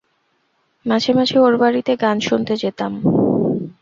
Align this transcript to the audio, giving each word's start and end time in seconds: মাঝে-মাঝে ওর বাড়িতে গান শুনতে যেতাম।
মাঝে-মাঝে 0.85 1.37
ওর 1.39 1.53
বাড়িতে 1.57 1.91
গান 1.95 2.17
শুনতে 2.19 2.53
যেতাম। 2.57 2.91